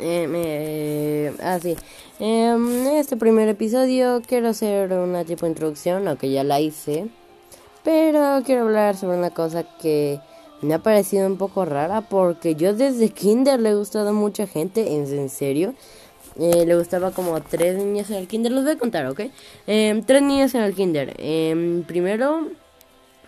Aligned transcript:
Em, 0.00 0.32
eh, 0.34 1.32
ah, 1.42 1.58
sí. 1.60 1.76
Em, 2.18 2.86
en 2.86 2.96
este 2.96 3.16
primer 3.16 3.48
episodio 3.48 4.22
quiero 4.26 4.48
hacer 4.48 4.92
una 4.92 5.24
tipo 5.24 5.44
de 5.44 5.52
introducción, 5.52 6.08
aunque 6.08 6.30
ya 6.30 6.42
la 6.42 6.58
hice. 6.60 7.08
Pero 7.84 8.42
quiero 8.44 8.62
hablar 8.62 8.96
sobre 8.96 9.18
una 9.18 9.30
cosa 9.30 9.64
que 9.80 10.20
me 10.62 10.74
ha 10.74 10.78
parecido 10.80 11.26
un 11.26 11.36
poco 11.36 11.64
rara 11.64 12.02
porque 12.02 12.54
yo 12.54 12.74
desde 12.74 13.10
kinder 13.10 13.60
le 13.60 13.70
he 13.70 13.74
gustado 13.74 14.10
a 14.10 14.12
mucha 14.12 14.46
gente, 14.46 14.94
en, 14.94 15.28
serio. 15.28 15.74
Eh, 16.38 16.64
le 16.66 16.76
gustaba 16.76 17.10
como 17.10 17.40
tres 17.42 17.76
niñas 17.76 18.10
en 18.10 18.16
el 18.16 18.28
kinder, 18.28 18.52
los 18.52 18.64
voy 18.64 18.72
a 18.74 18.78
contar, 18.78 19.06
¿ok? 19.06 19.20
Em, 19.66 20.02
tres 20.02 20.22
niñas 20.22 20.54
en 20.54 20.62
el 20.62 20.74
kinder. 20.74 21.14
primero 21.86 22.48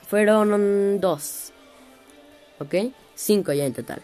fueron 0.08 1.00
dos, 1.00 1.52
¿ok? 2.60 2.74
Cinco 3.14 3.52
ya 3.52 3.66
en 3.66 3.74
total. 3.74 4.02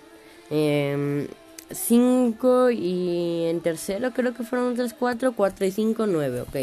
5 1.70 2.70
y 2.70 3.44
en 3.46 3.60
tercero 3.60 4.12
creo 4.12 4.34
que 4.34 4.42
fueron 4.42 4.74
3, 4.74 4.94
4, 4.98 5.32
4 5.32 5.66
y 5.66 5.70
5, 5.70 6.06
9, 6.06 6.40
ok. 6.42 6.54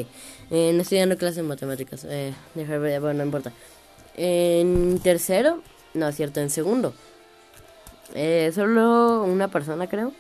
Eh, 0.52 0.72
no 0.74 0.82
estoy 0.82 1.00
dando 1.00 1.18
clases 1.18 1.38
de 1.38 1.44
matemáticas, 1.44 2.06
eh, 2.10 2.34
bueno, 2.56 3.14
no 3.14 3.24
importa. 3.24 3.52
En 4.16 5.00
tercero, 5.00 5.62
no 5.94 6.08
es 6.08 6.16
cierto, 6.16 6.40
en 6.40 6.50
segundo. 6.50 6.94
Eh, 8.14 8.52
solo 8.54 9.24
una 9.24 9.50
persona 9.50 9.88
creo. 9.88 10.12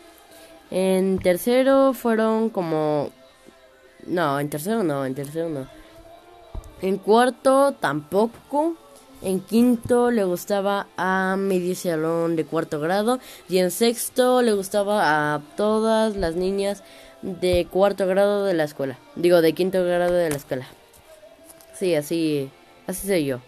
En 0.71 1.19
tercero 1.19 1.93
fueron 1.93 2.49
como... 2.49 3.11
No, 4.05 4.39
en 4.39 4.49
tercero 4.49 4.83
no, 4.83 5.05
en 5.05 5.15
tercero 5.15 5.49
no. 5.49 5.67
En 6.81 6.97
cuarto 6.97 7.73
tampoco. 7.79 8.75
En 9.25 9.39
quinto 9.39 10.11
le 10.11 10.23
gustaba 10.23 10.85
a 10.97 11.35
medio 11.35 11.73
salón 11.73 12.35
de 12.35 12.45
cuarto 12.45 12.79
grado. 12.79 13.19
Y 13.49 13.57
en 13.57 13.71
sexto 13.71 14.43
le 14.43 14.53
gustaba 14.53 15.33
a 15.33 15.41
todas 15.57 16.15
las 16.15 16.35
niñas 16.35 16.83
de 17.23 17.67
cuarto 17.71 18.05
grado 18.05 18.45
de 18.45 18.53
la 18.53 18.65
escuela. 18.65 18.99
Digo, 19.15 19.41
de 19.41 19.53
quinto 19.53 19.83
grado 19.83 20.13
de 20.13 20.29
la 20.29 20.35
escuela. 20.35 20.67
Sí, 21.73 21.95
así, 21.95 22.51
así 22.85 23.07
soy 23.07 23.25
yo. 23.25 23.39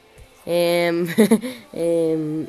Em, 0.47 1.07
em, 1.73 2.47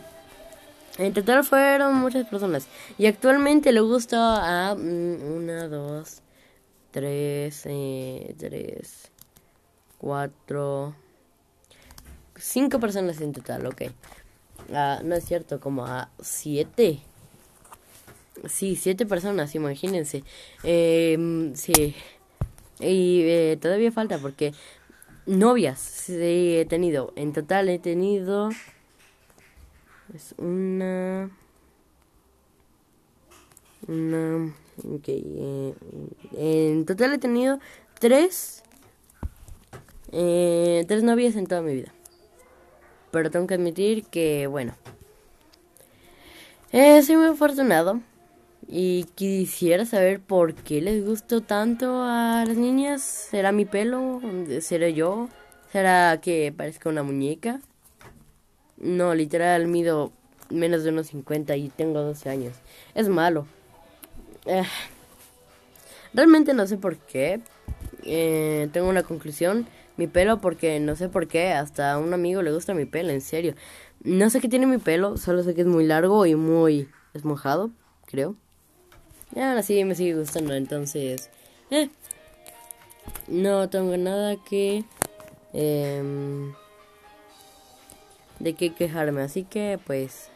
en 0.96 1.12
total 1.12 1.44
fueron 1.44 1.96
muchas 1.96 2.26
personas. 2.26 2.66
Y 2.96 3.04
actualmente 3.04 3.72
le 3.72 3.80
gusta 3.80 4.70
a 4.70 4.74
mm, 4.74 5.36
una, 5.36 5.68
dos, 5.68 6.22
tres, 6.92 7.60
eh, 7.66 8.34
tres, 8.38 9.10
cuatro 9.98 10.94
cinco 12.38 12.80
personas 12.80 13.20
en 13.20 13.32
total, 13.32 13.66
ok. 13.66 13.82
Ah, 14.72 15.00
no 15.04 15.14
es 15.14 15.24
cierto, 15.24 15.60
como 15.60 15.86
a 15.86 16.10
siete. 16.20 17.00
Sí, 18.46 18.76
siete 18.76 19.06
personas, 19.06 19.54
imagínense. 19.54 20.24
Eh, 20.62 21.52
sí. 21.54 21.94
Y 22.80 23.22
eh, 23.22 23.58
todavía 23.60 23.90
falta 23.90 24.18
porque 24.18 24.52
novias 25.26 25.80
sí, 25.80 26.56
he 26.56 26.66
tenido. 26.66 27.12
En 27.16 27.32
total 27.32 27.68
he 27.68 27.78
tenido... 27.78 28.50
Es 30.14 30.34
una... 30.38 31.30
Una... 33.86 34.54
Ok. 34.84 35.08
Eh, 35.08 35.74
en 36.36 36.86
total 36.86 37.14
he 37.14 37.18
tenido 37.18 37.58
tres... 37.98 38.62
Eh, 40.12 40.84
tres 40.88 41.02
novias 41.02 41.36
en 41.36 41.46
toda 41.46 41.60
mi 41.60 41.74
vida 41.74 41.92
pero 43.10 43.30
tengo 43.30 43.46
que 43.46 43.54
admitir 43.54 44.04
que, 44.04 44.46
bueno, 44.46 44.74
eh, 46.72 47.02
soy 47.02 47.16
muy 47.16 47.26
afortunado 47.26 48.00
y 48.66 49.04
quisiera 49.14 49.86
saber 49.86 50.20
por 50.20 50.54
qué 50.54 50.82
les 50.82 51.04
gustó 51.04 51.40
tanto 51.40 52.02
a 52.02 52.44
las 52.46 52.56
niñas. 52.56 53.02
¿Será 53.02 53.52
mi 53.52 53.64
pelo? 53.64 54.20
¿Será 54.60 54.88
yo? 54.90 55.28
¿Será 55.72 56.20
que 56.20 56.52
parezca 56.54 56.90
una 56.90 57.02
muñeca? 57.02 57.60
No, 58.76 59.14
literal, 59.14 59.66
mido 59.66 60.12
menos 60.50 60.84
de 60.84 60.90
unos 60.90 61.08
50 61.08 61.56
y 61.56 61.68
tengo 61.70 62.00
12 62.02 62.28
años. 62.28 62.54
Es 62.94 63.08
malo. 63.08 63.46
Eh, 64.44 64.64
realmente 66.12 66.52
no 66.54 66.66
sé 66.66 66.76
por 66.76 66.96
qué. 66.96 67.40
Eh, 68.04 68.68
tengo 68.72 68.88
una 68.88 69.02
conclusión 69.02 69.66
mi 69.98 70.06
pelo 70.06 70.40
porque 70.40 70.80
no 70.80 70.96
sé 70.96 71.08
por 71.08 71.28
qué, 71.28 71.52
hasta 71.52 71.92
a 71.92 71.98
un 71.98 72.14
amigo 72.14 72.40
le 72.40 72.52
gusta 72.52 72.72
mi 72.72 72.86
pelo, 72.86 73.10
en 73.10 73.20
serio. 73.20 73.54
No 74.02 74.30
sé 74.30 74.40
qué 74.40 74.48
tiene 74.48 74.66
mi 74.66 74.78
pelo, 74.78 75.16
solo 75.18 75.42
sé 75.42 75.54
que 75.54 75.62
es 75.62 75.66
muy 75.66 75.84
largo 75.84 76.24
y 76.24 76.36
muy 76.36 76.88
esmojado, 77.12 77.70
creo. 78.06 78.36
Y 79.34 79.40
ahora 79.40 79.62
sí 79.62 79.84
me 79.84 79.94
sigue 79.94 80.14
gustando, 80.14 80.54
entonces... 80.54 81.30
Eh, 81.70 81.90
no 83.26 83.68
tengo 83.68 83.96
nada 83.96 84.36
que... 84.48 84.84
Eh, 85.52 86.52
de 88.38 88.54
qué 88.54 88.72
quejarme, 88.72 89.22
así 89.22 89.42
que 89.42 89.80
pues... 89.84 90.30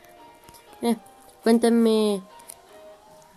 Eh, 0.82 0.96
cuéntenme 1.44 2.20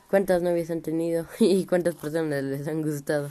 cuántas 0.10 0.42
novias 0.42 0.72
han 0.72 0.82
tenido 0.82 1.28
y 1.40 1.66
cuántas 1.66 1.94
personas 1.94 2.44
les 2.44 2.68
han 2.68 2.82
gustado. 2.82 3.30